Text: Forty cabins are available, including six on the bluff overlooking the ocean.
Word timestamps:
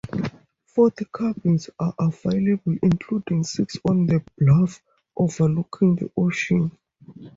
Forty 0.65 1.05
cabins 1.15 1.69
are 1.79 1.93
available, 1.99 2.75
including 2.81 3.43
six 3.43 3.77
on 3.87 4.07
the 4.07 4.23
bluff 4.35 4.81
overlooking 5.15 5.95
the 5.95 6.11
ocean. 6.17 6.71